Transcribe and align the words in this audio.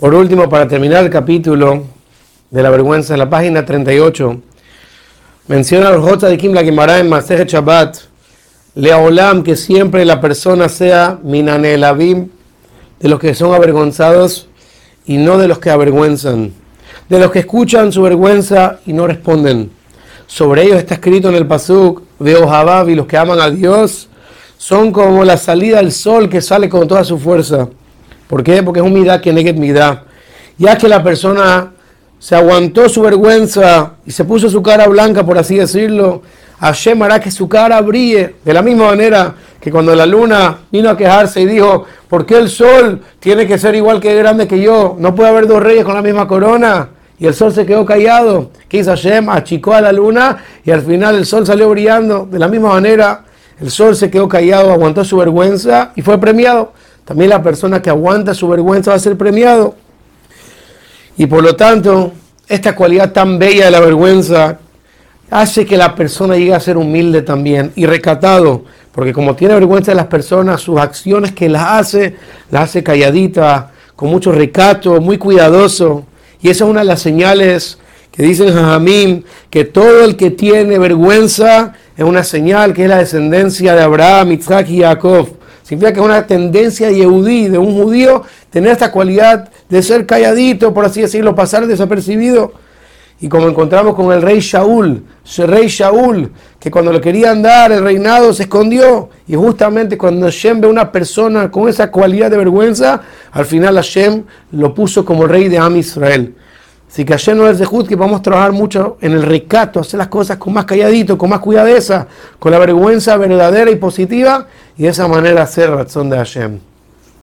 Por 0.00 0.14
último, 0.14 0.48
para 0.48 0.66
terminar 0.66 1.04
el 1.04 1.10
capítulo 1.10 1.82
de 2.50 2.62
la 2.62 2.70
vergüenza, 2.70 3.12
en 3.12 3.18
la 3.18 3.28
página 3.28 3.66
38, 3.66 4.40
menciona 5.46 5.90
los 5.90 6.02
Jota 6.02 6.26
de 6.28 6.38
Kim 6.38 6.54
la 6.54 6.64
Gemara 6.64 7.00
en 7.00 7.10
Masejet 7.10 7.50
Shabbat, 7.50 7.98
Leolam, 8.76 9.42
que 9.42 9.56
siempre 9.56 10.06
la 10.06 10.18
persona 10.18 10.70
sea 10.70 11.18
minanelavim, 11.22 12.30
de 12.98 13.08
los 13.10 13.20
que 13.20 13.34
son 13.34 13.52
avergonzados 13.52 14.48
y 15.04 15.18
no 15.18 15.36
de 15.36 15.48
los 15.48 15.58
que 15.58 15.68
avergüenzan, 15.68 16.54
de 17.10 17.18
los 17.18 17.30
que 17.30 17.40
escuchan 17.40 17.92
su 17.92 18.00
vergüenza 18.00 18.80
y 18.86 18.94
no 18.94 19.06
responden. 19.06 19.70
Sobre 20.26 20.62
ellos 20.62 20.78
está 20.78 20.94
escrito 20.94 21.28
en 21.28 21.34
el 21.34 21.46
Pasuk 21.46 22.04
de 22.18 22.36
Ohabab 22.36 22.88
y 22.88 22.94
los 22.94 23.04
que 23.04 23.18
aman 23.18 23.38
a 23.38 23.50
Dios 23.50 24.08
son 24.56 24.92
como 24.92 25.24
la 25.24 25.36
salida 25.36 25.76
del 25.76 25.92
sol 25.92 26.30
que 26.30 26.40
sale 26.40 26.70
con 26.70 26.88
toda 26.88 27.04
su 27.04 27.18
fuerza. 27.18 27.68
¿Por 28.30 28.44
qué? 28.44 28.62
Porque 28.62 28.78
es 28.78 28.86
un 28.86 28.92
midá 28.92 29.20
que 29.20 29.32
negue. 29.32 29.52
Ya 30.56 30.78
que 30.78 30.88
la 30.88 31.02
persona 31.02 31.72
se 32.20 32.36
aguantó 32.36 32.88
su 32.88 33.02
vergüenza 33.02 33.94
y 34.06 34.12
se 34.12 34.24
puso 34.24 34.48
su 34.48 34.62
cara 34.62 34.86
blanca, 34.86 35.26
por 35.26 35.36
así 35.36 35.56
decirlo, 35.56 36.22
Hashem 36.60 37.02
hará 37.02 37.18
que 37.18 37.32
su 37.32 37.48
cara 37.48 37.80
brille 37.80 38.36
de 38.44 38.54
la 38.54 38.62
misma 38.62 38.86
manera 38.86 39.34
que 39.60 39.72
cuando 39.72 39.96
la 39.96 40.06
luna 40.06 40.58
vino 40.70 40.90
a 40.90 40.96
quejarse 40.96 41.40
y 41.40 41.46
dijo, 41.46 41.86
¿por 42.08 42.24
qué 42.24 42.38
el 42.38 42.48
sol 42.48 43.00
tiene 43.18 43.48
que 43.48 43.58
ser 43.58 43.74
igual 43.74 43.98
que 44.00 44.14
grande 44.14 44.46
que 44.46 44.60
yo? 44.60 44.94
No 44.96 45.12
puede 45.12 45.30
haber 45.30 45.48
dos 45.48 45.60
reyes 45.60 45.84
con 45.84 45.96
la 45.96 46.02
misma 46.02 46.28
corona. 46.28 46.90
Y 47.18 47.26
el 47.26 47.34
sol 47.34 47.52
se 47.52 47.66
quedó 47.66 47.84
callado. 47.84 48.52
¿Qué 48.68 48.78
hizo 48.78 48.90
Hashem? 48.90 49.28
Achicó 49.28 49.74
a 49.74 49.80
la 49.80 49.90
luna 49.90 50.44
y 50.64 50.70
al 50.70 50.82
final 50.82 51.16
el 51.16 51.26
sol 51.26 51.44
salió 51.44 51.68
brillando. 51.68 52.28
De 52.30 52.38
la 52.38 52.46
misma 52.46 52.68
manera, 52.68 53.24
el 53.60 53.70
sol 53.70 53.96
se 53.96 54.08
quedó 54.08 54.28
callado, 54.28 54.72
aguantó 54.72 55.04
su 55.04 55.16
vergüenza 55.16 55.92
y 55.96 56.02
fue 56.02 56.18
premiado. 56.18 56.72
También 57.04 57.30
la 57.30 57.42
persona 57.42 57.82
que 57.82 57.90
aguanta 57.90 58.34
su 58.34 58.48
vergüenza 58.48 58.90
va 58.90 58.96
a 58.96 59.00
ser 59.00 59.16
premiado. 59.16 59.74
Y 61.16 61.26
por 61.26 61.42
lo 61.42 61.56
tanto, 61.56 62.12
esta 62.48 62.74
cualidad 62.74 63.12
tan 63.12 63.38
bella 63.38 63.66
de 63.66 63.70
la 63.70 63.80
vergüenza 63.80 64.58
hace 65.30 65.64
que 65.64 65.76
la 65.76 65.94
persona 65.94 66.36
llegue 66.36 66.54
a 66.54 66.60
ser 66.60 66.76
humilde 66.76 67.22
también 67.22 67.72
y 67.76 67.86
recatado, 67.86 68.64
porque 68.92 69.12
como 69.12 69.36
tiene 69.36 69.54
vergüenza 69.54 69.92
de 69.92 69.96
las 69.96 70.06
personas, 70.06 70.60
sus 70.60 70.78
acciones 70.78 71.32
que 71.32 71.48
las 71.48 71.62
hace, 71.62 72.16
las 72.50 72.64
hace 72.64 72.82
calladita, 72.82 73.70
con 73.94 74.10
mucho 74.10 74.32
recato, 74.32 75.00
muy 75.00 75.18
cuidadoso. 75.18 76.04
Y 76.42 76.48
esa 76.48 76.64
es 76.64 76.70
una 76.70 76.80
de 76.80 76.86
las 76.86 77.02
señales 77.02 77.78
que 78.10 78.22
dicen 78.22 78.52
Jajamín, 78.52 79.24
que 79.50 79.64
todo 79.64 80.04
el 80.04 80.16
que 80.16 80.30
tiene 80.30 80.78
vergüenza 80.78 81.74
es 81.96 82.04
una 82.04 82.24
señal 82.24 82.72
que 82.72 82.84
es 82.84 82.88
la 82.88 82.98
descendencia 82.98 83.74
de 83.74 83.82
Abraham, 83.82 84.32
Isaac 84.32 84.68
y 84.70 84.80
Jacob. 84.80 85.28
Significa 85.70 85.92
que 85.92 86.00
es 86.00 86.04
una 86.04 86.26
tendencia 86.26 86.90
yehudí, 86.90 87.46
de 87.46 87.56
un 87.56 87.80
judío, 87.80 88.24
tener 88.50 88.72
esta 88.72 88.90
cualidad 88.90 89.50
de 89.68 89.84
ser 89.84 90.04
calladito, 90.04 90.74
por 90.74 90.84
así 90.84 91.00
decirlo, 91.00 91.36
pasar 91.36 91.64
desapercibido. 91.64 92.54
Y 93.20 93.28
como 93.28 93.48
encontramos 93.48 93.94
con 93.94 94.12
el 94.12 94.20
rey 94.20 94.40
Shaul, 94.40 95.04
rey 95.36 95.68
Shaul, 95.68 96.32
que 96.58 96.72
cuando 96.72 96.92
le 96.92 97.00
querían 97.00 97.40
dar 97.40 97.70
el 97.70 97.84
reinado 97.84 98.32
se 98.32 98.42
escondió. 98.42 99.10
Y 99.28 99.36
justamente 99.36 99.96
cuando 99.96 100.26
Hashem 100.26 100.60
ve 100.60 100.66
a 100.66 100.70
una 100.70 100.90
persona 100.90 101.52
con 101.52 101.68
esa 101.68 101.88
cualidad 101.92 102.32
de 102.32 102.38
vergüenza, 102.38 103.02
al 103.30 103.46
final 103.46 103.76
Hashem 103.76 104.24
lo 104.50 104.74
puso 104.74 105.04
como 105.04 105.28
rey 105.28 105.46
de 105.46 105.58
Am 105.58 105.76
Israel. 105.76 106.34
Así 106.90 107.04
que 107.04 107.12
Hashem 107.12 107.38
no 107.38 107.48
es 107.48 107.60
de 107.60 107.64
Jud, 107.64 107.86
que 107.86 107.94
vamos 107.94 108.18
a 108.18 108.22
trabajar 108.24 108.50
mucho 108.50 108.96
en 109.00 109.12
el 109.12 109.22
recato, 109.22 109.78
hacer 109.78 109.98
las 109.98 110.08
cosas 110.08 110.38
con 110.38 110.52
más 110.52 110.64
calladito, 110.64 111.16
con 111.16 111.30
más 111.30 111.38
cuidadeza, 111.38 112.08
con 112.40 112.50
la 112.50 112.58
vergüenza 112.58 113.16
verdadera 113.16 113.70
y 113.70 113.76
positiva, 113.76 114.48
y 114.76 114.84
de 114.84 114.88
esa 114.88 115.08
manera 115.08 115.42
hacer 115.42 115.70
razón 115.70 116.10
de 116.10 116.16
Hashem. 116.16 116.60